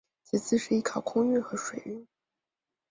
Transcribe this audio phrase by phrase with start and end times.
[0.23, 2.07] 其次是依靠空运和水运。